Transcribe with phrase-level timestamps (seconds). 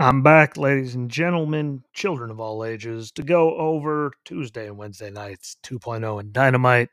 [0.00, 5.10] I'm back, ladies and gentlemen, children of all ages, to go over Tuesday and Wednesday
[5.10, 6.88] nights 2.0 and Dynamite,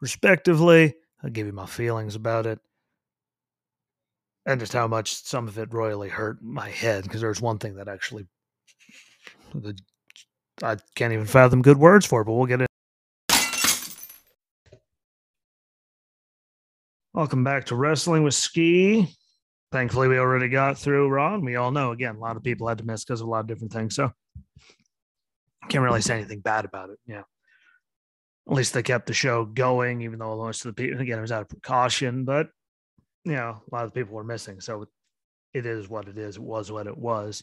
[0.00, 0.94] respectively.
[1.24, 2.60] I'll give you my feelings about it
[4.46, 7.74] and just how much some of it royally hurt my head because there's one thing
[7.74, 8.28] that actually
[10.62, 12.68] I can't even fathom good words for, but we'll get it.
[17.12, 19.08] Welcome back to Wrestling with Ski
[19.74, 21.34] thankfully we already got through Raw.
[21.34, 23.30] And we all know again, a lot of people had to miss because of a
[23.30, 23.96] lot of different things.
[23.96, 24.12] So
[25.68, 26.98] can't really say anything bad about it.
[27.06, 27.22] Yeah.
[28.48, 31.22] At least they kept the show going, even though most of the people again it
[31.22, 32.50] was out of precaution, but
[33.24, 34.60] you know, a lot of people were missing.
[34.60, 34.86] So
[35.52, 36.36] it is what it is.
[36.36, 37.42] It was what it was.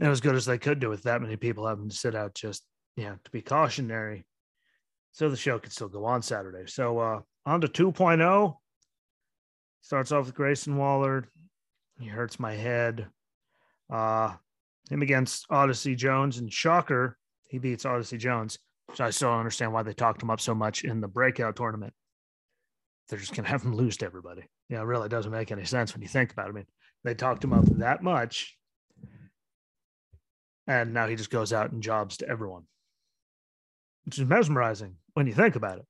[0.00, 2.34] And as good as they could do with that many people having to sit out
[2.34, 2.62] just
[2.96, 4.24] you know to be cautionary.
[5.12, 6.64] So the show could still go on Saturday.
[6.66, 8.54] So uh on to 2.0.
[9.82, 11.28] Starts off with Grayson Waller,
[12.00, 13.08] he hurts my head.
[13.90, 14.34] Uh,
[14.90, 17.18] him against Odyssey Jones and Shocker,
[17.48, 18.58] he beats Odyssey Jones.
[18.94, 21.56] So I still don't understand why they talked him up so much in the breakout
[21.56, 21.92] tournament.
[23.08, 24.42] They're just gonna have him lose to everybody.
[24.68, 26.50] Yeah, it really doesn't make any sense when you think about it.
[26.50, 26.66] I mean,
[27.04, 28.56] they talked him up that much,
[30.66, 32.64] and now he just goes out and jobs to everyone,
[34.04, 35.86] which is mesmerizing when you think about it.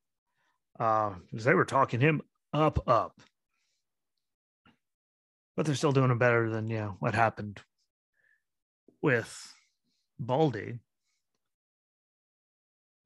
[0.79, 2.23] Uh, because they were talking him
[2.53, 3.21] up, up
[5.59, 7.61] but they're still doing it better than you know what happened
[9.03, 9.53] with
[10.17, 10.79] Baldy.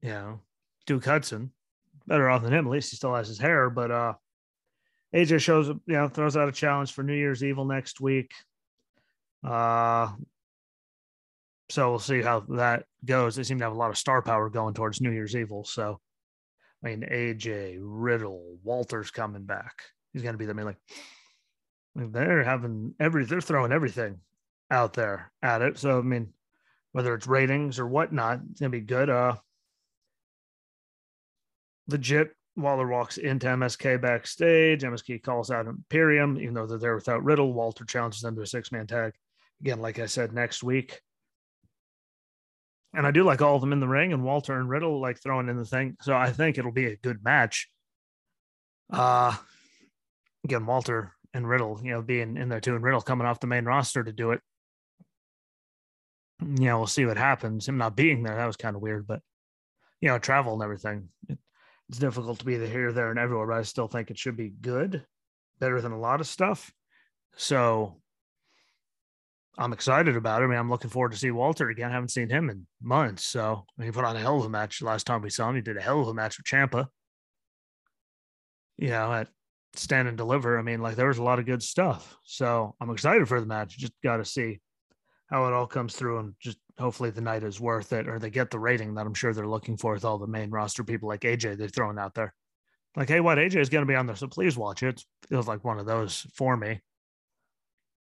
[0.03, 0.39] You know,
[0.85, 1.51] Duke Hudson,
[2.05, 2.67] better off than him.
[2.67, 3.71] At least he still has his hair.
[3.71, 4.13] But uh
[5.15, 8.31] AJ shows you know throws out a challenge for New Year's Evil next week.
[9.43, 10.11] Uh
[11.71, 13.35] so we'll see how that goes.
[13.35, 15.63] They seem to have a lot of star power going towards New Year's Evil.
[15.63, 15.99] So
[16.85, 19.73] I mean AJ, Riddle, Walter's coming back.
[20.13, 20.77] He's gonna be the main like
[21.95, 24.19] they're having every they're throwing everything
[24.71, 25.77] out there at it.
[25.77, 26.33] So I mean,
[26.91, 29.09] whether it's ratings or whatnot, it's gonna be good.
[29.09, 29.35] Uh
[31.87, 34.83] legit Waller walks into MSK backstage.
[34.83, 37.51] MSK calls out Imperium, even though they're there without Riddle.
[37.51, 39.13] Walter challenges them to a six man tag.
[39.61, 41.01] Again, like I said, next week.
[42.95, 45.19] And I do like all of them in the ring, and Walter and Riddle like
[45.19, 45.97] throwing in the thing.
[46.01, 47.69] So I think it'll be a good match.
[48.91, 49.35] Uh
[50.43, 53.47] again, Walter and Riddle, you know, being in there too, and Riddle coming off the
[53.47, 54.41] main roster to do it.
[56.41, 57.67] You know, we'll see what happens.
[57.67, 59.21] Him not being there, that was kind of weird, but
[60.01, 61.09] you know, travel and everything.
[61.89, 64.35] It's difficult to be the here, there, and everywhere, but I still think it should
[64.35, 65.05] be good,
[65.59, 66.71] better than a lot of stuff.
[67.37, 68.01] So
[69.57, 70.45] I'm excited about it.
[70.45, 71.91] I mean, I'm looking forward to see Walter again.
[71.91, 73.25] I haven't seen him in months.
[73.25, 75.55] So he put on a hell of a match last time we saw him.
[75.55, 76.87] He did a hell of a match with Ciampa.
[78.77, 79.27] You know, at
[79.75, 80.57] stand and deliver.
[80.57, 82.17] I mean, like there was a lot of good stuff.
[82.23, 83.77] So I'm excited for the match.
[83.77, 84.59] Just got to see
[85.27, 88.29] how it all comes through and just hopefully the night is worth it or they
[88.29, 91.09] get the rating that I'm sure they're looking for with all the main roster people
[91.09, 92.33] like AJ they're throwing out there.
[92.95, 94.99] Like, hey, what AJ is going to be on there, so please watch it.
[94.99, 95.29] it.
[95.29, 96.79] Feels like one of those for me.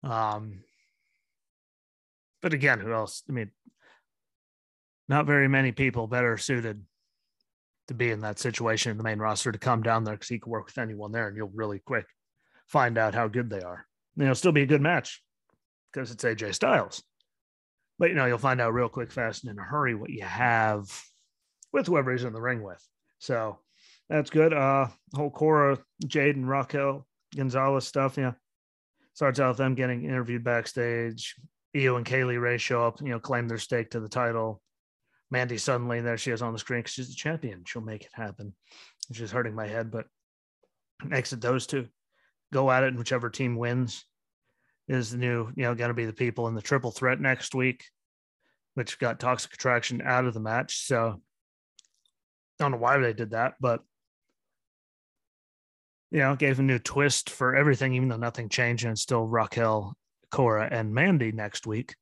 [0.03, 0.63] Um,
[2.41, 3.22] but again, who else?
[3.29, 3.52] I mean,
[5.08, 6.84] not very many people better suited
[7.89, 10.39] to be in that situation in the main roster to come down there because he
[10.39, 12.05] can work with anyone there and you'll really quick
[12.67, 13.85] find out how good they are.
[14.16, 15.22] You know, still be a good match
[15.91, 17.03] because it's AJ Styles.
[17.97, 20.23] But you know, you'll find out real quick, fast, and in a hurry what you
[20.23, 20.88] have
[21.73, 22.81] with whoever he's in the ring with.
[23.17, 23.59] So
[24.07, 24.53] that's good.
[24.53, 27.05] Uh whole Cora, Jade, and Raquel
[27.35, 28.33] Gonzalez stuff, yeah.
[29.13, 31.35] Starts out with them getting interviewed backstage.
[31.75, 34.61] Io and Kay Lee Ray show up, you know, claim their stake to the title.
[35.31, 37.63] Mandy suddenly there she is on the screen because she's the champion.
[37.66, 38.53] She'll make it happen.
[39.12, 40.06] She's hurting my head, but
[41.12, 41.88] exit those two.
[42.51, 44.06] Go at it, and whichever team wins
[44.88, 47.53] is the new, you know, going to be the people in the triple threat next
[47.53, 47.85] week,
[48.73, 50.88] which got Toxic Attraction out of the match.
[50.88, 51.22] So
[52.59, 53.81] I don't know why they did that, but
[56.11, 59.96] you know, gave a new twist for everything, even though nothing changed, and still Raquel,
[60.31, 61.93] Cora, and Mandy next week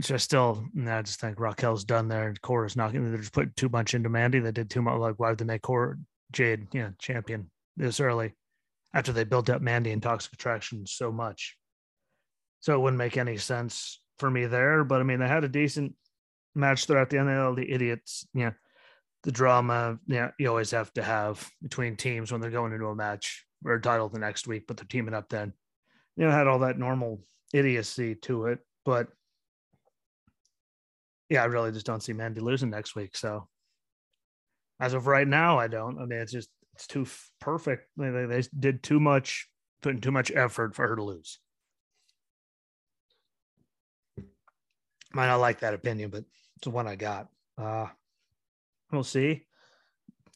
[0.00, 3.54] just still, I just think Raquel's done there, and Cora's not going to just put
[3.56, 4.38] too much into Mandy.
[4.38, 4.98] They did too much.
[4.98, 5.96] Like, why did they make Cora
[6.32, 8.34] Jade, you know, champion this early
[8.94, 11.56] after they built up Mandy and Toxic Attraction so much?
[12.60, 14.84] So it wouldn't make any sense for me there.
[14.84, 15.94] But I mean, they had a decent
[16.54, 17.18] match throughout the.
[17.18, 18.52] All the idiots, you know,
[19.22, 22.94] the drama, yeah, you always have to have between teams when they're going into a
[22.94, 25.52] match or a title the next week, but they're teaming up then.
[26.16, 27.20] You know, had all that normal
[27.52, 29.08] idiocy to it, but
[31.30, 33.16] yeah, I really just don't see Mandy losing next week.
[33.16, 33.48] So
[34.80, 35.98] as of right now, I don't.
[35.98, 37.06] I mean, it's just it's too
[37.40, 37.88] perfect.
[37.96, 39.48] They, they did too much,
[39.80, 41.38] putting too much effort for her to lose.
[45.12, 46.24] Might not like that opinion, but
[46.56, 47.28] it's the one I got.
[47.56, 47.86] Uh,
[48.92, 49.46] we'll see.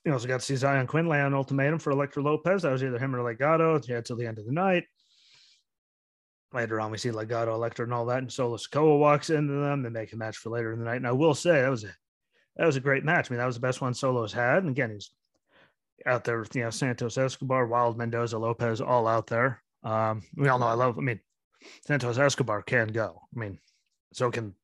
[0.05, 2.63] You also got to see Xyon Quinn lay on ultimatum for Elektra Lopez.
[2.63, 3.87] That was either him or Legado.
[3.89, 4.85] Yeah, till the end of the night.
[6.55, 9.83] Later on, we see Legado, Elektra, and all that, and Solo Sikoa walks into them.
[9.83, 10.97] They make a match for later in the night.
[10.97, 11.91] And I will say that was a
[12.57, 13.29] that was a great match.
[13.29, 14.59] I mean, that was the best one Solo's had.
[14.59, 15.11] And again, he's
[16.07, 19.63] out there with you know Santos Escobar, Wilde Mendoza, Lopez, all out there.
[19.83, 20.97] Um, we all know I love.
[20.97, 21.19] I mean,
[21.87, 23.21] Santos Escobar can go.
[23.35, 23.59] I mean,
[24.13, 24.55] so can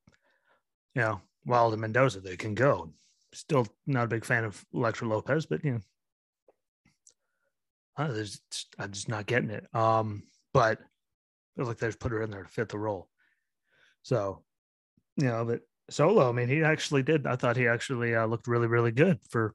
[0.94, 2.20] you know Wilde and Mendoza.
[2.20, 2.92] They can go.
[3.32, 5.80] Still not a big fan of Elektra Lopez, but you know,
[7.96, 9.66] I'm just not getting it.
[9.74, 10.22] Um,
[10.52, 10.78] but
[11.56, 13.08] feels like they just put her in there to fit the role.
[14.02, 14.42] So,
[15.16, 15.60] you know, but
[15.90, 17.26] Solo, I mean, he actually did.
[17.26, 19.54] I thought he actually uh, looked really, really good for,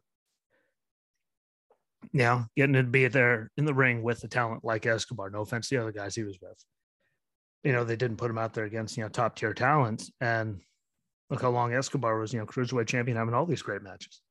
[2.12, 5.30] you know, getting to be there in the ring with a talent like Escobar.
[5.30, 6.64] No offense to the other guys he was with.
[7.64, 10.12] You know, they didn't put him out there against, you know, top tier talents.
[10.22, 10.62] And
[11.30, 14.22] look how long Escobar was, you know, cruiserweight champion, having all these great matches.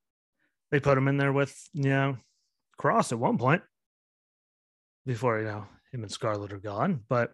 [0.71, 2.17] They put him in there with, you know,
[2.77, 3.63] Cross at one point
[5.07, 7.01] before, you know, him and Scarlett are gone.
[7.09, 7.33] But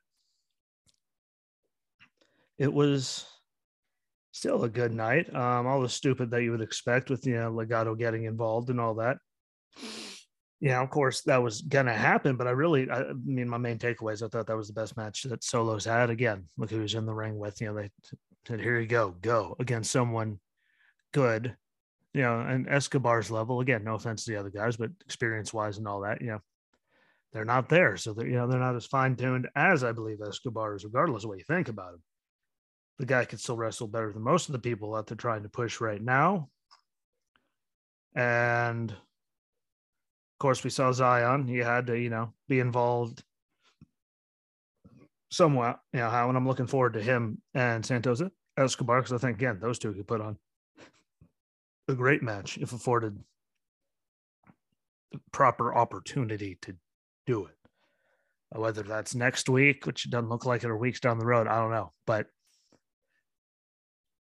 [2.60, 3.24] it was
[4.32, 5.34] still a good night.
[5.34, 8.78] Um, all the stupid that you would expect with you know Legado getting involved and
[8.78, 9.16] all that.
[10.60, 14.22] Yeah, of course that was gonna happen, but I really, I mean, my main takeaways,
[14.22, 16.10] I thought that was the best match that Solos had.
[16.10, 17.58] Again, look who was in the ring with.
[17.62, 17.90] You know, they
[18.46, 20.38] said, "Here you go, go against someone
[21.12, 21.56] good."
[22.12, 23.60] You know, and Escobar's level.
[23.60, 26.40] Again, no offense to the other guys, but experience wise and all that, you know,
[27.32, 27.96] they're not there.
[27.96, 31.24] So they're you know they're not as fine tuned as I believe Escobar is, regardless
[31.24, 32.02] of what you think about him
[33.00, 35.48] the guy could still wrestle better than most of the people that they're trying to
[35.48, 36.50] push right now.
[38.14, 41.48] And of course, we saw Xyon.
[41.48, 43.24] He had to, you know, be involved
[45.30, 45.80] somewhat.
[45.94, 48.20] You know, how, and I'm looking forward to him and Santos
[48.58, 50.36] Escobar because I think, again, those two could put on
[51.88, 53.18] a great match if afforded
[55.32, 56.76] proper opportunity to
[57.26, 57.56] do it.
[58.52, 61.56] Whether that's next week, which doesn't look like it, or weeks down the road, I
[61.56, 61.92] don't know.
[62.06, 62.26] But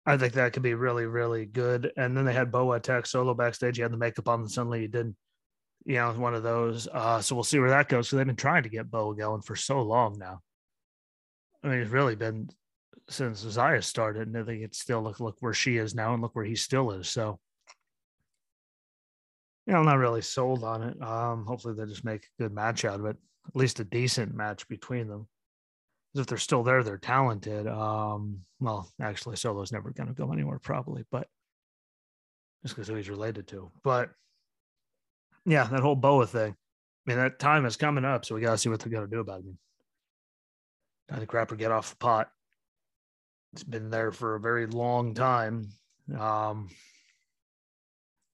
[0.08, 1.92] I think that could be really, really good.
[1.98, 3.76] And then they had Boa attack solo backstage.
[3.76, 5.16] He had the makeup on, and suddenly he didn't.
[5.84, 6.88] You know, one of those.
[6.90, 8.08] Uh, so we'll see where that goes.
[8.08, 10.40] So they've been trying to get Boa going for so long now.
[11.62, 12.48] I mean, it's really been
[13.10, 16.22] since Zaya started, and I think it's still look look where she is now, and
[16.22, 17.06] look where he still is.
[17.06, 17.38] So,
[19.66, 21.02] you know, I'm not really sold on it.
[21.02, 23.16] Um, hopefully they just make a good match out of it,
[23.46, 25.28] at least a decent match between them
[26.14, 27.66] if they're still there, they're talented.
[27.66, 31.28] Um, well, actually, Solo's never going to go anywhere, probably, but
[32.62, 33.70] just because who he's related to.
[33.84, 34.10] But
[35.44, 36.54] yeah, that whole Boa thing.
[37.06, 39.08] I mean, that time is coming up, so we got to see what they're going
[39.08, 39.58] to do about mean,
[41.10, 42.30] time to crap or get off the pot.
[43.52, 45.68] It's been there for a very long time.
[46.18, 46.68] Um,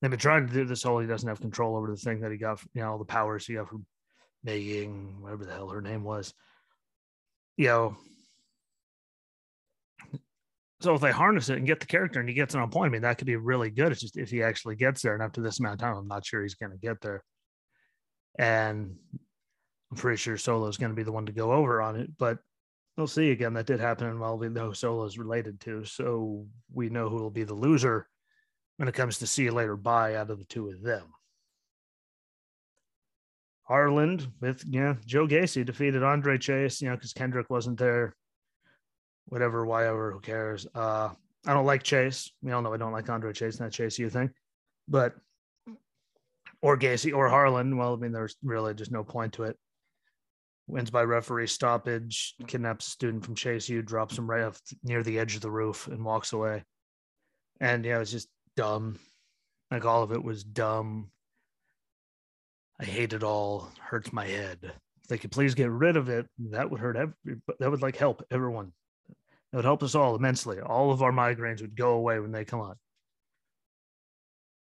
[0.01, 2.33] they've been trying to do this whole he doesn't have control over the thing that
[2.33, 3.87] he got, you know, the powers he got from
[4.43, 6.35] Megan, whatever the hell her name was
[7.57, 7.97] you know,
[10.81, 12.91] so if they harness it and get the character and he gets it on point,
[12.91, 13.91] I mean, that could be really good.
[13.91, 16.27] It's just if he actually gets there and after this amount of time, I'm not
[16.27, 17.25] sure he's going to get there.
[18.39, 18.97] And
[19.91, 22.11] I'm pretty sure Solo is going to be the one to go over on it,
[22.19, 22.39] but
[22.97, 23.31] we'll see.
[23.31, 27.17] Again, that did happen, while we know Solo is related to, so we know who
[27.17, 28.09] will be the loser
[28.77, 31.05] when it comes to see you later bye out of the two of them.
[33.65, 38.15] Harland with yeah, Joe Gacy defeated Andre Chase, you know, because Kendrick wasn't there.
[39.27, 40.67] Whatever, whatever, who cares?
[40.75, 41.09] Uh,
[41.47, 42.31] I don't like Chase.
[42.43, 44.31] We all know I don't like Andre Chase, not Chase U thing.
[44.87, 45.15] But
[46.61, 47.77] or Gacy or Harland.
[47.77, 49.59] Well, I mean, there's really just no point to it.
[50.67, 55.03] Wins by referee stoppage, kidnaps a student from Chase U, drops him right up near
[55.03, 56.65] the edge of the roof and walks away.
[57.61, 58.99] And yeah, it's just dumb.
[59.71, 61.11] Like all of it was dumb.
[62.81, 63.71] I hate it all.
[63.81, 64.59] Hurts my head.
[64.63, 67.15] If they could please get rid of it, that would hurt every.
[67.59, 68.73] That would like help everyone.
[69.53, 70.61] That would help us all immensely.
[70.61, 72.77] All of our migraines would go away when they come on.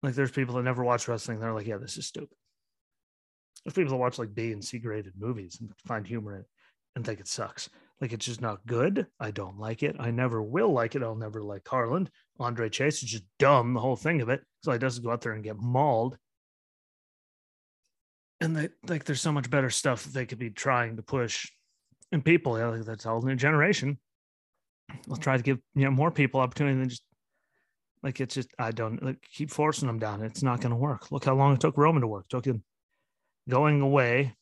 [0.04, 1.40] Like there's people that never watch wrestling.
[1.40, 2.38] They're like, yeah, this is stupid.
[3.64, 6.48] There's people that watch like B and C graded movies and find humor in it
[6.96, 7.70] and think it sucks.
[8.02, 9.08] Like it's just not good.
[9.20, 9.96] I don't like it.
[10.00, 11.04] I never will like it.
[11.04, 12.12] I'll never like Harland.
[12.40, 14.42] Andre Chase is just dumb, the whole thing of it.
[14.64, 16.18] So he doesn't go out there and get mauled
[18.42, 21.50] and they like there's so much better stuff they could be trying to push.
[22.12, 23.98] And people like that's all new generation.
[25.08, 27.04] We'll try to give you know more people opportunity than just
[28.04, 30.22] like it's just i don't like keep forcing them down.
[30.22, 31.12] It's not going to work.
[31.12, 32.25] Look how long it took roman to work.
[32.30, 32.63] It took him
[33.50, 34.36] going away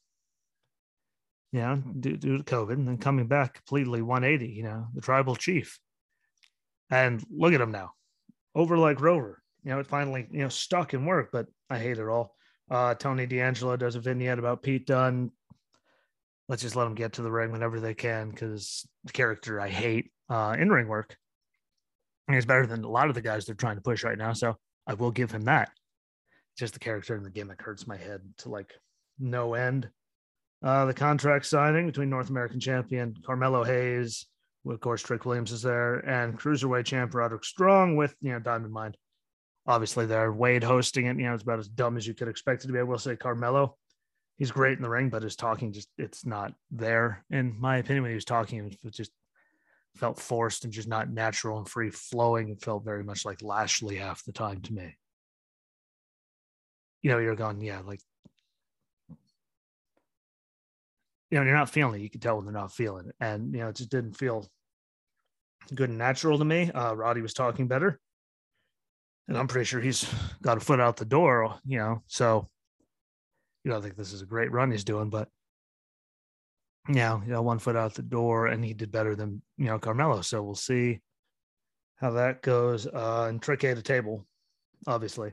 [1.51, 5.35] yeah due, due to covid and then coming back completely 180 you know the tribal
[5.35, 5.79] chief.
[6.89, 7.93] And look at him now,
[8.53, 9.41] over like Rover.
[9.63, 12.35] You know, it finally you know stuck in work, but I hate it all.
[12.70, 15.32] Uh, Tony D'Angelo does a vignette about Pete Dunn.
[16.50, 19.70] Let's just let them get to the ring whenever they can because the character I
[19.70, 21.15] hate uh, in ring work.
[22.29, 24.34] He's better than a lot of the guys they're trying to push right now.
[24.34, 25.70] So I will give him that.
[26.58, 28.74] Just the character and the gimmick hurts my head to like
[29.20, 29.89] no end.
[30.63, 34.27] Uh, the contract signing between North American champion Carmelo Hayes,
[34.65, 38.72] of course, Trick Williams is there, and cruiserweight champ Roderick Strong with you know Diamond
[38.72, 38.93] Mine.
[39.65, 41.17] Obviously, there Wade hosting it.
[41.17, 42.79] You know, it's about as dumb as you could expect it to be.
[42.79, 43.77] I will say Carmelo,
[44.38, 48.03] he's great in the ring, but his talking just it's not there in my opinion.
[48.03, 49.12] When he was talking, it just
[49.96, 52.50] felt forced and just not natural and free flowing.
[52.50, 54.98] It felt very much like Lashley half the time to me.
[57.01, 58.00] You know, you're going, yeah, like
[61.34, 62.03] you know, you're not feeling it.
[62.03, 63.15] You can tell when they're not feeling it.
[63.20, 64.48] And, you know, it just didn't feel
[65.74, 66.72] good and natural to me.
[66.72, 68.00] Uh, Roddy was talking better.
[69.27, 70.05] And I'm pretty sure he's
[70.41, 72.03] got a foot out the door, you know.
[72.07, 72.47] So,
[73.63, 75.29] you know, I think this is a great run he's doing, but
[76.89, 79.79] yeah, you know, one foot out the door and he did better than, you know,
[79.79, 80.21] Carmelo.
[80.21, 80.99] So we'll see
[81.95, 82.85] how that goes.
[82.85, 84.25] Uh, and Trick at a table,
[84.87, 85.31] obviously.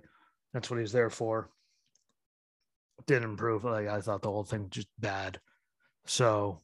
[0.52, 1.50] That's what he's there for.
[3.06, 3.64] Didn't improve.
[3.64, 5.40] Like I thought the whole thing just bad.
[6.06, 6.60] So,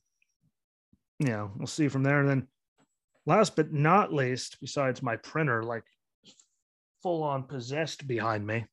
[1.18, 2.20] you know, we'll see from there.
[2.20, 2.48] And then
[3.26, 5.84] last but not least, besides my printer, like
[7.02, 8.66] full on possessed behind me,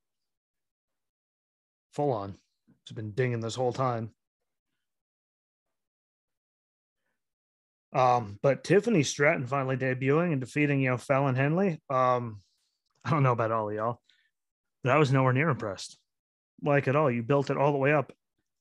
[1.93, 2.35] full on,
[2.83, 4.11] it's been dinging this whole time.
[7.93, 11.79] Um, but Tiffany Stratton finally debuting and defeating, you know, Fallon Henley.
[11.89, 12.41] Um,
[13.05, 14.01] I don't know about all of y'all,
[14.83, 15.97] but I was nowhere near impressed.
[16.63, 17.11] Like at all.
[17.11, 18.11] You built it all the way up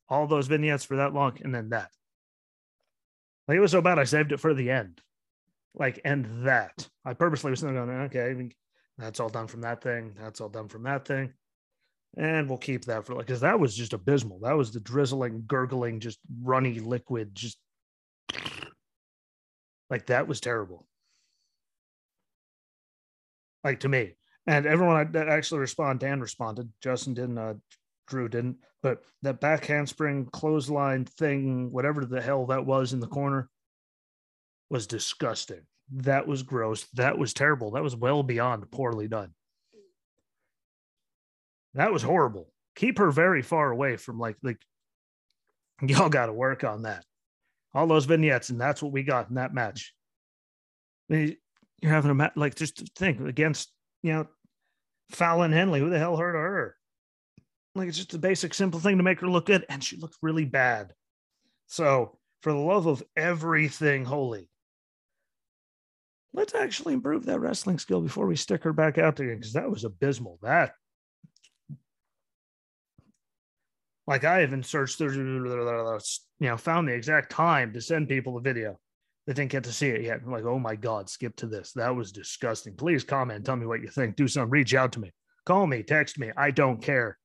[0.08, 1.90] all those vignettes for that long and then that.
[3.48, 5.00] Like it was so bad, I saved it for the end.
[5.74, 6.86] Like, and that.
[7.04, 8.52] I purposely was not going, okay,
[9.02, 10.14] that's all done from that thing.
[10.20, 11.32] That's all done from that thing.
[12.16, 14.40] And we'll keep that for like, because that was just abysmal.
[14.40, 17.58] That was the drizzling, gurgling, just runny liquid, just
[19.90, 20.86] like that was terrible.
[23.64, 24.14] Like to me.
[24.46, 26.68] And everyone that actually responded, Dan responded.
[26.82, 27.54] Justin didn't, uh,
[28.08, 28.58] Drew didn't.
[28.82, 33.48] But that back handspring clothesline thing, whatever the hell that was in the corner,
[34.68, 35.60] was disgusting.
[35.96, 36.86] That was gross.
[36.94, 37.72] That was terrible.
[37.72, 39.34] That was well beyond poorly done.
[41.74, 42.50] That was horrible.
[42.76, 44.60] Keep her very far away from like like
[45.82, 47.04] y'all got to work on that.
[47.74, 49.94] All those vignettes, and that's what we got in that match.
[51.08, 51.36] You're
[51.82, 53.70] having a match like just think against
[54.02, 54.26] you know
[55.10, 55.80] Fallon Henley.
[55.80, 56.76] Who the hell hurt her?
[57.74, 60.16] Like it's just a basic, simple thing to make her look good, and she looked
[60.22, 60.92] really bad.
[61.66, 64.50] So, for the love of everything holy,
[66.34, 69.70] let's actually improve that wrestling skill before we stick her back out there because that
[69.70, 70.38] was abysmal.
[70.42, 70.74] That,
[74.06, 75.98] like, I even searched you
[76.40, 78.78] know, found the exact time to send people the video
[79.26, 80.20] They didn't get to see it yet.
[80.24, 81.72] I'm like, oh my God, skip to this.
[81.72, 82.74] That was disgusting.
[82.74, 84.16] Please comment, tell me what you think.
[84.16, 85.12] Do something, reach out to me,
[85.44, 86.30] call me, text me.
[86.36, 87.18] I don't care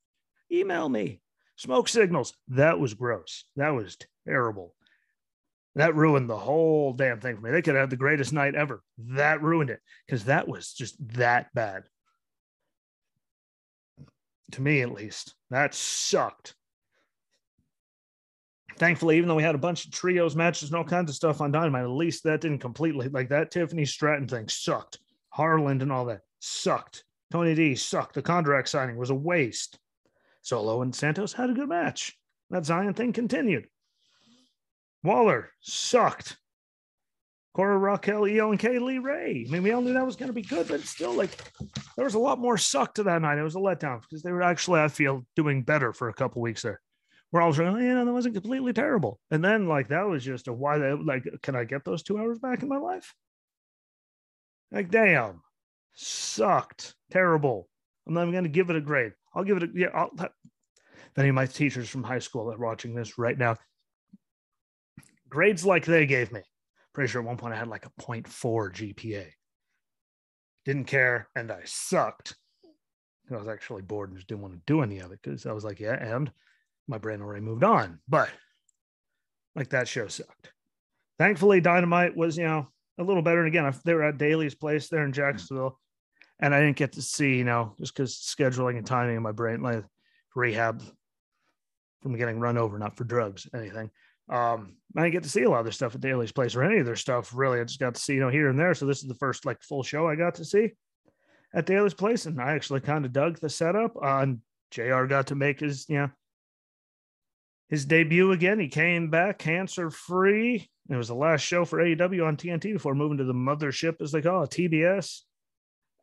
[0.52, 1.22] email me.
[1.58, 2.34] Smoke signals.
[2.50, 3.46] That was gross.
[3.56, 3.98] That was
[4.28, 4.76] terrible.
[5.78, 7.52] That ruined the whole damn thing for me.
[7.52, 8.82] They could have had the greatest night ever.
[8.98, 11.84] That ruined it because that was just that bad.
[14.54, 16.56] To me, at least, that sucked.
[18.78, 21.42] Thankfully, even though we had a bunch of trios matches and all kinds of stuff
[21.42, 24.98] on Dynamite, at least that didn't completely like that Tiffany Stratton thing sucked.
[25.30, 27.04] Harland and all that sucked.
[27.32, 28.16] Tony D sucked.
[28.16, 29.78] The contract signing was a waste.
[30.42, 32.18] Solo and Santos had a good match.
[32.50, 33.68] That Xyon thing continued.
[35.04, 36.38] Waller sucked.
[37.56, 39.46] Cora Raquel, Io, and Kay Lee Ray.
[39.48, 41.32] I mean, we all knew that was going to be good, but still, like,
[41.96, 43.40] there was a lot more suck to that night.
[43.40, 46.42] It was a letdown because they were actually, I feel, doing better for a couple
[46.42, 46.80] weeks there.
[47.32, 49.20] Where I was saying, oh, you know, that wasn't completely terrible.
[49.32, 52.20] And then, like, that was just a why, they, like, can I get those two
[52.20, 53.16] hours back in my life?
[54.72, 55.42] Like, damn,
[55.94, 57.68] sucked, terrible.
[58.08, 59.14] I'm not even going to give it a grade.
[59.34, 59.88] I'll give it a yeah.
[59.94, 63.56] I'll, if any of my teachers from high school are watching this right now,
[65.30, 66.42] grades like they gave me.
[66.94, 68.26] Pretty sure at one point I had like a 0.4
[68.74, 69.28] GPA.
[70.66, 72.36] Didn't care, and I sucked.
[73.32, 75.52] I was actually bored and just didn't want to do any of it because I
[75.52, 76.32] was like, yeah, and
[76.88, 78.00] my brain already moved on.
[78.08, 78.30] But
[79.56, 80.52] like that show sucked.
[81.20, 82.68] Thankfully, Dynamite was, you know,
[82.98, 83.40] a little better.
[83.40, 85.80] And again, they were at Daily's Place there in Jacksonville
[86.40, 89.32] and I didn't get to see, you know, just because scheduling and timing in my
[89.32, 89.84] brain, like
[90.36, 90.84] rehab
[92.02, 93.90] from getting run over, not for drugs, anything.
[94.30, 96.64] Um, I didn't get to see a lot of their stuff at Daily's Place or
[96.64, 97.60] any of their stuff really.
[97.60, 98.74] I just got to see, you know, here and there.
[98.74, 100.72] So this is the first like full show I got to see
[101.54, 103.96] at Daily's Place, and I actually kind of dug the setup.
[103.96, 104.42] Uh, and
[104.72, 105.06] Jr.
[105.06, 106.10] got to make his, you know,
[107.70, 108.60] his debut again.
[108.60, 110.70] He came back cancer free.
[110.90, 114.12] It was the last show for AEW on TNT before moving to the mothership, as
[114.12, 115.22] they call it, TBS.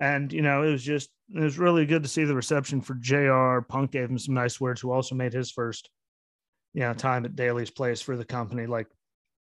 [0.00, 2.94] And you know, it was just it was really good to see the reception for
[2.94, 3.60] Jr.
[3.66, 4.80] Punk gave him some nice words.
[4.80, 5.88] Who also made his first,
[6.74, 8.66] you know, time at Daily's Place for the company.
[8.66, 8.88] Like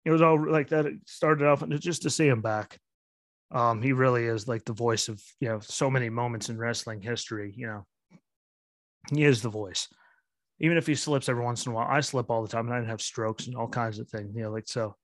[0.04, 0.86] it was all like that.
[0.86, 2.78] It started off and just to see him back.
[3.52, 7.00] Um, he really is like the voice of you know so many moments in wrestling
[7.00, 7.54] history.
[7.56, 7.86] You know,
[9.12, 9.88] he is the voice.
[10.60, 12.74] Even if he slips every once in a while, I slip all the time, and
[12.74, 14.34] I have strokes and all kinds of things.
[14.34, 14.96] You know, like so.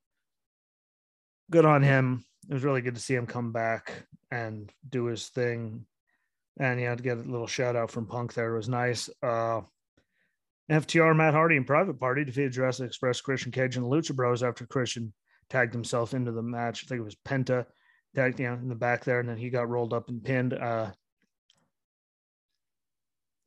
[1.51, 2.25] Good on him.
[2.51, 5.87] It was really good to see him come back and do his thing.
[6.61, 9.09] And you know, to get a little shout out from Punk there was nice.
[9.23, 9.63] Uh,
[10.71, 14.67] FTR, Matt Hardy, and Private Party defeated Jurassic Express, Christian Cage, and Lucha Bros after
[14.67, 15.13] Christian
[15.49, 16.85] tagged himself into the match.
[16.85, 17.65] I think it was Penta
[18.15, 20.53] tagged you know, in the back there, and then he got rolled up and pinned.
[20.53, 20.91] Uh,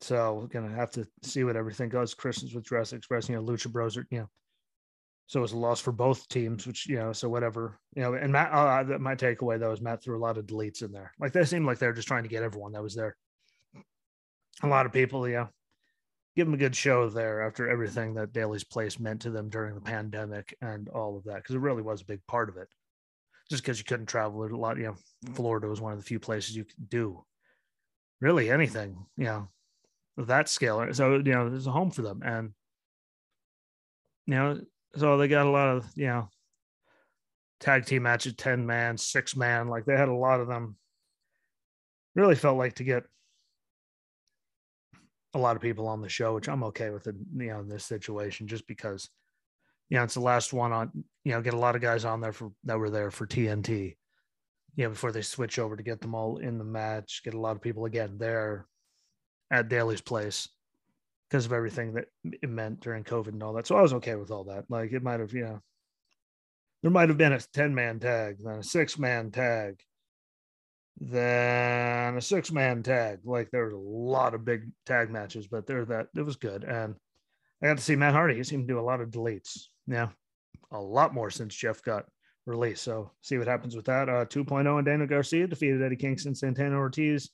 [0.00, 2.14] so we're gonna have to see what everything goes.
[2.14, 4.28] Christians with Jurassic Express, you know, Lucha Bros are, you know,
[5.28, 8.14] so it was a loss for both teams, which you know, so whatever, you know.
[8.14, 11.12] And Matt, uh, my takeaway though is Matt threw a lot of deletes in there.
[11.20, 13.16] Like they seemed like they're just trying to get everyone that was there.
[14.62, 15.46] A lot of people, yeah,
[16.36, 19.74] give them a good show there after everything that Daily's Place meant to them during
[19.74, 22.68] the pandemic and all of that, because it really was a big part of it.
[23.50, 24.96] Just because you couldn't travel a lot, you know,
[25.26, 25.36] mm.
[25.36, 27.24] Florida was one of the few places you could do
[28.20, 29.48] really anything, you know,
[30.16, 30.86] of that scale.
[30.92, 32.22] So, you know, there's a home for them.
[32.24, 32.52] And,
[34.26, 34.60] you know,
[34.96, 36.28] so they got a lot of, you know,
[37.58, 39.68] tag team matches, 10 man, six man.
[39.68, 40.76] Like they had a lot of them.
[42.14, 43.04] Really felt like to get
[45.34, 47.68] a lot of people on the show, which I'm okay with it, you know, in
[47.68, 49.08] this situation, just because,
[49.88, 52.20] you know, it's the last one on, you know, get a lot of guys on
[52.20, 53.96] there for that were there for TNT,
[54.76, 57.40] you know, before they switch over to get them all in the match, get a
[57.40, 58.66] lot of people again there
[59.50, 60.48] at Daily's place
[61.28, 63.66] because of everything that it meant during COVID and all that.
[63.66, 64.64] So I was okay with all that.
[64.68, 65.62] Like it might have, you know,
[66.82, 69.80] there might have been a 10 man tag, then a six man tag,
[70.98, 73.20] then a six man tag.
[73.24, 76.64] Like there was a lot of big tag matches, but there that it was good.
[76.64, 76.94] And
[77.62, 78.36] I got to see Matt Hardy.
[78.36, 79.66] He seemed to do a lot of deletes.
[79.86, 80.08] Yeah,
[80.70, 82.06] a lot more since Jeff got
[82.46, 82.82] released.
[82.82, 84.08] So see what happens with that.
[84.08, 87.30] Uh, 2.0 and Daniel Garcia defeated Eddie Kingston, Santana Ortiz.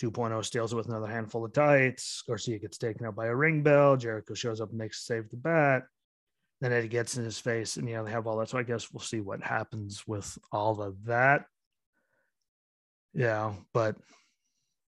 [0.00, 2.22] 2.0 steals it with another handful of tights.
[2.26, 3.96] Garcia gets taken out by a ring bell.
[3.96, 5.84] Jericho shows up and makes save the bat.
[6.60, 8.48] Then Eddie gets in his face, and you know they have all that.
[8.48, 11.44] So I guess we'll see what happens with all of that.
[13.16, 13.96] Yeah, but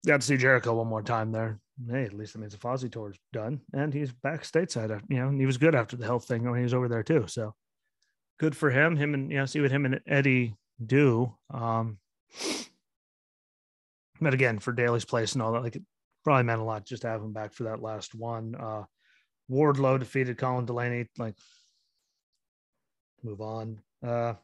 [0.07, 1.61] got to see Jericho one more time there.
[1.91, 5.03] Hey, at least that means the Fozzy tour's done, and he's back stateside.
[5.11, 7.27] You know, he was good after the health thing when he was over there too.
[7.29, 7.55] So
[8.41, 8.97] good for him.
[8.97, 11.35] Him and you know, see what him and Eddie do.
[11.53, 11.99] Um,
[14.19, 15.83] but again, for Daily's Place and all that, like it
[16.25, 18.55] probably meant a lot just to have him back for that last one.
[18.55, 18.85] Uh,
[19.51, 21.07] Wardlow defeated Colin Delaney.
[21.19, 21.35] Like,
[23.23, 23.81] move on.
[24.03, 24.35] Uh,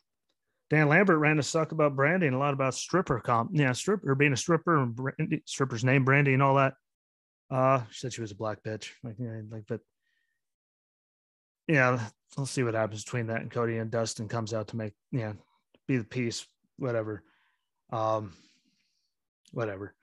[0.72, 3.50] Dan Lambert ran a suck about Brandi and a lot about stripper comp.
[3.52, 6.72] Yeah, stripper being a stripper and Brandi, stripper's name Brandy, and all that.
[7.50, 8.88] Uh, she said she was a black bitch.
[9.04, 9.16] Like,
[9.50, 9.80] like, but
[11.68, 12.00] yeah,
[12.38, 15.34] let's see what happens between that and Cody and Dustin comes out to make, yeah,
[15.86, 16.46] be the peace,
[16.78, 17.22] whatever.
[17.92, 18.32] Um,
[19.52, 19.94] whatever.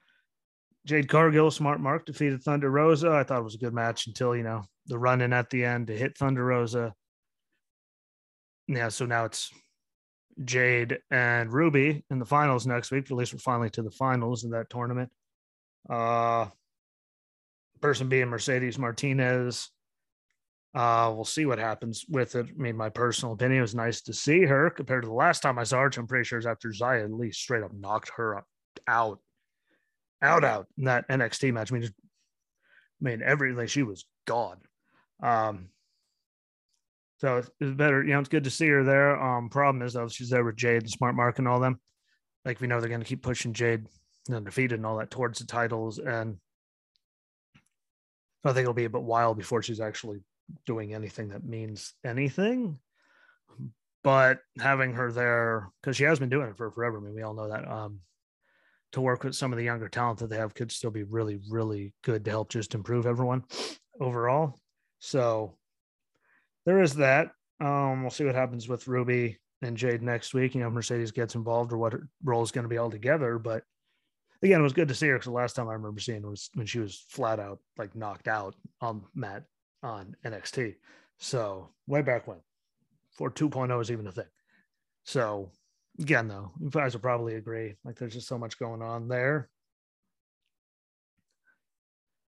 [0.86, 3.10] Jade Cargill, Smart Mark defeated Thunder Rosa.
[3.10, 5.64] I thought it was a good match until, you know, the run in at the
[5.64, 6.94] end to hit Thunder Rosa.
[8.68, 9.50] Yeah, so now it's
[10.44, 13.10] Jade and Ruby in the finals next week.
[13.10, 15.10] At least we're finally to the finals of that tournament.
[15.88, 16.46] Uh
[17.80, 19.70] person being Mercedes Martinez.
[20.74, 22.46] Uh, we'll see what happens with it.
[22.46, 25.40] I mean, my personal opinion it was nice to see her compared to the last
[25.40, 28.12] time I saw her, I'm pretty sure is after Xia at least straight up knocked
[28.16, 28.46] her up,
[28.86, 29.18] out
[30.22, 31.72] out out in that NXT match.
[31.72, 34.58] I mean, just, I mean, everything she was gone.
[35.22, 35.70] Um,
[37.20, 39.20] so it's, better, you know, it's good to see her there.
[39.20, 41.78] Um, problem is though, she's there with Jade and Smart Mark and all them.
[42.46, 43.86] Like we know they're going to keep pushing Jade
[44.30, 46.38] undefeated and all that towards the titles, and
[48.42, 50.20] I think it'll be a bit while before she's actually
[50.64, 52.78] doing anything that means anything.
[54.02, 56.96] But having her there because she has been doing it for forever.
[56.96, 57.70] I mean, we all know that.
[57.70, 58.00] Um,
[58.92, 61.38] to work with some of the younger talent that they have could still be really,
[61.48, 63.44] really good to help just improve everyone
[64.00, 64.58] overall.
[64.98, 65.58] So
[66.66, 67.32] there is that.
[67.60, 70.54] Um, we'll see what happens with Ruby and Jade next week.
[70.54, 73.38] You know, Mercedes gets involved or what her role is going to be altogether.
[73.38, 73.64] But
[74.42, 76.50] again, it was good to see her because the last time I remember seeing was
[76.54, 79.44] when she was flat out like knocked out on Matt
[79.82, 80.76] on NXT.
[81.18, 82.38] So way back when.
[83.12, 84.24] for 2.0 is even a thing.
[85.04, 85.50] So
[86.00, 87.74] again, though, you guys will probably agree.
[87.84, 89.48] Like there's just so much going on there.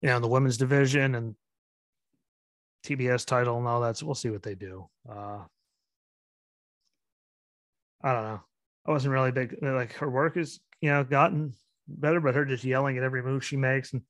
[0.03, 1.37] You know, the women's division and
[2.83, 3.97] TBS title and all that.
[3.97, 4.88] So we'll see what they do.
[5.09, 5.40] Uh
[8.03, 8.40] I don't know.
[8.87, 11.55] I wasn't really big like her work is, you know, gotten
[11.87, 14.03] better, but her just yelling at every move she makes and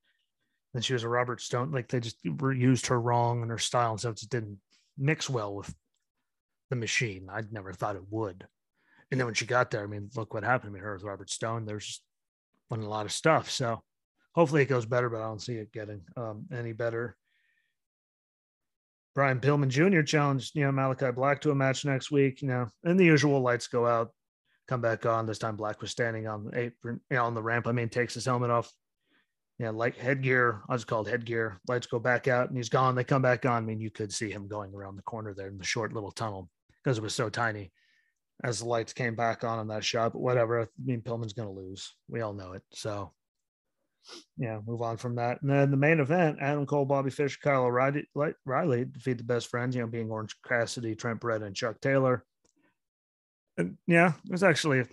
[0.73, 1.71] then she was a Robert Stone.
[1.71, 4.59] Like they just used her wrong and her style and stuff just didn't
[4.97, 5.75] mix well with
[6.71, 7.29] the machine.
[7.31, 8.47] I'd never thought it would.
[9.11, 10.71] And then when she got there, I mean, look what happened.
[10.71, 12.01] I mean, her with Robert Stone, there's
[12.71, 13.51] wasn't a lot of stuff.
[13.51, 13.83] So
[14.35, 17.17] hopefully it goes better, but I don't see it getting um, any better.
[19.15, 20.03] Brian Pillman Jr.
[20.03, 22.43] challenged, you know, Malakai Black to a match next week.
[22.43, 24.11] You know, and the usual lights go out,
[24.69, 25.27] come back on.
[25.27, 27.67] This time Black was standing on the apron, you know, on the ramp.
[27.67, 28.73] I mean, takes his helmet off.
[29.59, 30.63] Yeah, like headgear.
[30.69, 31.61] I was called headgear.
[31.69, 32.95] Lights go back out and he's gone.
[32.95, 33.63] They come back on.
[33.63, 36.11] I mean, you could see him going around the corner there in the short little
[36.11, 36.49] tunnel
[36.83, 37.71] because it was so tiny
[38.43, 40.15] as the lights came back on in that shot.
[40.15, 40.63] But whatever.
[40.63, 41.95] I mean, Pillman's going to lose.
[42.09, 42.63] We all know it.
[42.73, 43.13] So,
[44.37, 45.41] yeah, move on from that.
[45.43, 48.07] And then the main event Adam Cole, Bobby Fish, Kyle O'Reilly,
[48.45, 52.25] Riley defeat the best friends, you know, being Orange Cassidy, Trent Beretta, and Chuck Taylor.
[53.57, 54.87] And yeah, it was actually a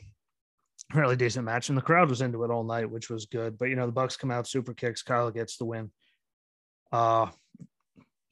[0.94, 1.70] fairly decent match.
[1.70, 3.58] And the crowd was into it all night, which was good.
[3.58, 5.02] But, you know, the Bucks come out, super kicks.
[5.02, 5.92] Kyle gets the win.
[6.92, 7.28] Uh,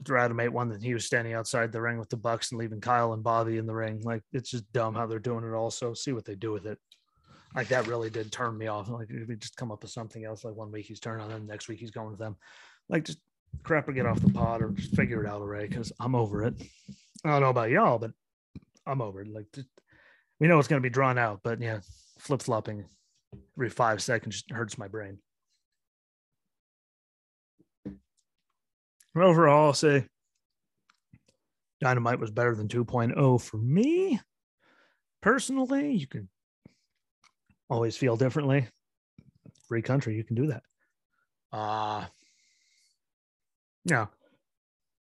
[0.03, 3.13] Radamate one that he was standing outside the ring with the Bucks and leaving Kyle
[3.13, 4.01] and Bobby in the ring.
[4.03, 5.55] Like it's just dumb how they're doing it.
[5.55, 6.77] Also, see what they do with it.
[7.57, 8.87] Like that really did turn me off.
[8.87, 11.31] Like if we just come up with something else, like one week he's turning on
[11.31, 12.35] them, next week he's going with them.
[12.87, 13.17] Like just
[13.63, 16.43] crap or get off the pot or just figure it out already because I'm over
[16.43, 16.53] it.
[17.25, 18.11] I don't know about y'all, but
[18.85, 19.27] I'm over it.
[19.27, 19.69] Like just,
[20.39, 21.79] we know it's going to be drawn out, but yeah,
[22.19, 22.85] flip flopping
[23.57, 25.17] every five seconds hurts my brain.
[29.15, 30.05] overall, I'll say
[31.81, 34.21] Dynamite was better than 2.0 for me.
[35.23, 36.29] Personally, you can
[37.69, 38.67] always feel differently.
[39.67, 40.63] Free country, you can do that.
[41.51, 42.05] Uh
[43.85, 44.07] yeah.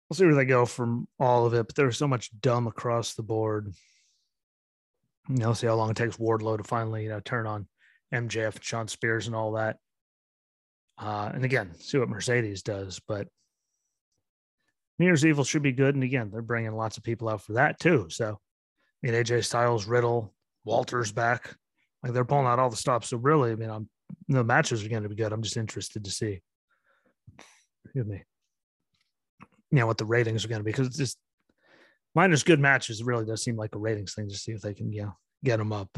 [0.10, 3.16] We'll see where they go from all of it, but there's so much dumb across
[3.16, 3.74] the board.
[5.28, 7.68] You know, see how long it takes Wardlow to finally, you know, turn on
[8.14, 9.78] MJF and Shawn Spears and all that.
[11.00, 13.28] Uh, and again, see what Mercedes does, but
[15.00, 15.96] New Year's Evil should be good.
[15.96, 18.08] And again, they're bringing lots of people out for that too.
[18.10, 18.40] So,
[19.04, 21.56] I mean, AJ Styles, Riddle, Walter's back.
[22.06, 23.10] Like they're pulling out all the stops.
[23.10, 23.90] So really, I mean, I'm
[24.28, 25.34] the matches are going to be good.
[25.34, 26.40] I'm just interested to see.
[27.84, 28.24] Excuse me.
[29.72, 31.18] You know what the ratings are going to be because just
[32.14, 33.02] minus good matches.
[33.02, 35.18] It really does seem like a ratings thing to see if they can, you know,
[35.44, 35.98] get them up.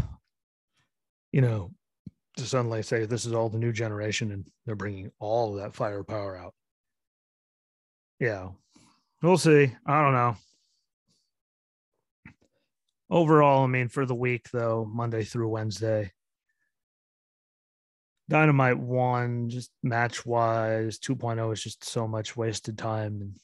[1.33, 1.71] You know,
[2.37, 5.75] to suddenly say this is all the new generation and they're bringing all of that
[5.75, 6.53] firepower out.
[8.19, 8.47] Yeah,
[9.21, 9.75] We'll see.
[9.85, 10.35] I don't know.
[13.09, 16.11] Overall, I mean, for the week though, Monday through Wednesday,
[18.29, 23.35] Dynamite one, just match wise, 2.0 is just so much wasted time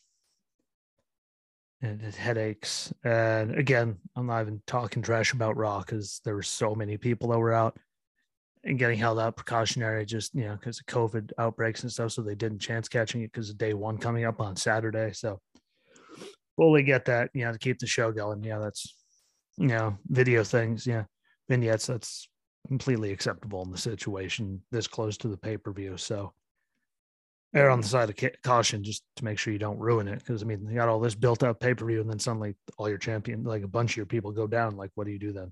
[1.81, 2.93] and, and headaches.
[3.05, 7.29] And again, I'm not even talking trash about Raw because there were so many people
[7.29, 7.77] that were out
[8.65, 12.11] and getting held out precautionary, just you know, because of COVID outbreaks and stuff.
[12.11, 15.13] So they didn't chance catching it because of day one coming up on Saturday.
[15.13, 15.39] So
[16.57, 18.43] fully get that, you know, to keep the show going.
[18.43, 18.93] Yeah, that's,
[19.57, 21.03] you know, video things, yeah,
[21.49, 22.27] vignettes, that's
[22.67, 25.97] completely acceptable in the situation this close to the pay per view.
[25.97, 26.33] So,
[27.55, 30.19] err on the side of caution just to make sure you don't ruin it.
[30.19, 32.55] Because I mean, you got all this built up pay per view, and then suddenly
[32.77, 34.75] all your champion, like a bunch of your people, go down.
[34.75, 35.51] Like, what do you do then?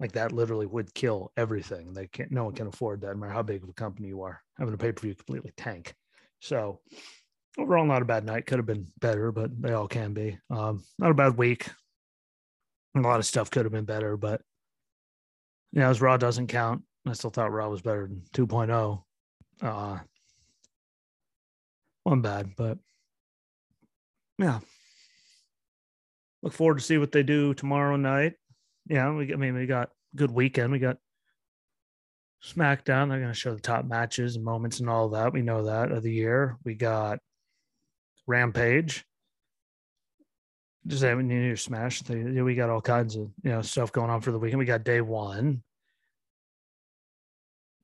[0.00, 1.92] Like that literally would kill everything.
[1.92, 2.32] They can't.
[2.32, 4.40] No one can afford that, no matter how big of a company you are.
[4.58, 5.94] Having a pay per view completely tank.
[6.40, 6.80] So,
[7.56, 8.46] overall not a bad night.
[8.46, 10.38] Could have been better, but they all can be.
[10.50, 11.68] Um, not a bad week.
[12.96, 14.40] A lot of stuff could have been better, but
[15.72, 19.02] you know, as Raw doesn't count, I still thought Raw was better than 2.0.
[19.60, 19.98] Uh,
[22.04, 22.78] one bad, but
[24.38, 24.60] yeah.
[26.42, 28.34] Look forward to see what they do tomorrow night.
[28.86, 30.72] Yeah, we got I mean we got good weekend.
[30.72, 30.98] We got
[32.44, 33.08] SmackDown.
[33.08, 35.32] They're going to show the top matches and moments and all that.
[35.32, 36.58] We know that of the year.
[36.64, 37.18] We got
[38.26, 39.04] Rampage.
[40.86, 42.02] Just having New Year's Smash.
[42.08, 44.58] We got all kinds of you know stuff going on for the weekend.
[44.58, 45.62] We got day one,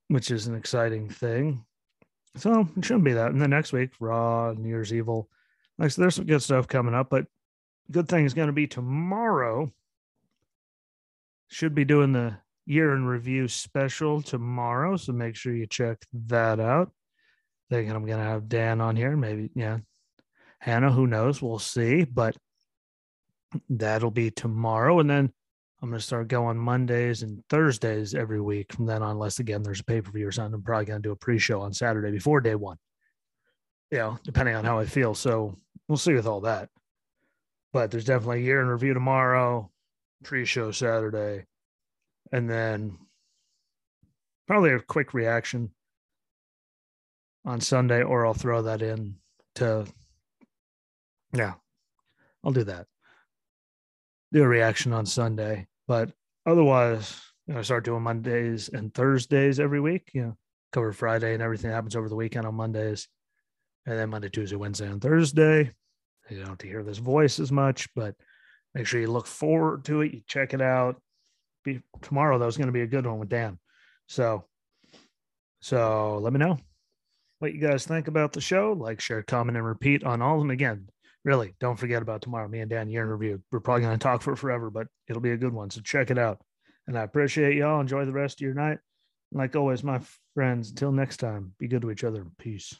[0.07, 1.65] which is an exciting thing.
[2.37, 3.31] So it shouldn't be that.
[3.31, 5.29] And then next week, Raw, New Year's Evil.
[5.77, 7.25] Like so there's some good stuff coming up, but
[7.89, 9.71] good thing is going to be tomorrow.
[11.47, 16.59] Should be doing the year in review special tomorrow, so make sure you check that
[16.59, 16.91] out.
[17.69, 19.79] Thinking I'm going to have Dan on here, maybe yeah,
[20.59, 21.41] Hannah, who knows?
[21.41, 22.03] We'll see.
[22.03, 22.37] But
[23.69, 24.99] That'll be tomorrow.
[24.99, 25.31] And then
[25.81, 29.63] I'm going to start going Mondays and Thursdays every week from then on, unless again
[29.63, 30.53] there's a pay per view or something.
[30.53, 32.77] I'm probably going to do a pre show on Saturday before day one,
[33.89, 35.15] you know, depending on how I feel.
[35.15, 36.69] So we'll see with all that.
[37.73, 39.71] But there's definitely a year in review tomorrow,
[40.23, 41.45] pre show Saturday,
[42.31, 42.97] and then
[44.45, 45.71] probably a quick reaction
[47.45, 49.15] on Sunday, or I'll throw that in
[49.55, 49.85] to,
[51.33, 51.53] yeah,
[52.43, 52.85] I'll do that.
[54.33, 56.09] Do a reaction on Sunday but
[56.45, 60.09] otherwise, you know, I start doing Mondays and Thursdays every week.
[60.13, 60.37] You know,
[60.71, 63.09] cover Friday and everything happens over the weekend on Mondays,
[63.85, 65.71] and then Monday, Tuesday, Wednesday, and Thursday.
[66.29, 68.15] You don't have to hear this voice as much, but
[68.73, 70.13] make sure you look forward to it.
[70.13, 71.01] You check it out.
[71.65, 73.59] Be tomorrow though is going to be a good one with Dan.
[74.07, 74.45] So,
[75.59, 76.57] so let me know
[77.39, 78.71] what you guys think about the show.
[78.71, 80.51] Like, share, comment, and repeat on all of them.
[80.51, 80.87] Again,
[81.23, 82.47] really don't forget about tomorrow.
[82.47, 83.41] Me and Dan, year in review.
[83.51, 85.69] We're probably going to talk for forever, but it'll be a good one.
[85.69, 86.41] So check it out.
[86.87, 87.79] And I appreciate y'all.
[87.79, 88.79] Enjoy the rest of your night.
[89.31, 90.01] Like always, my
[90.33, 92.25] friends, until next time, be good to each other.
[92.37, 92.75] Peace.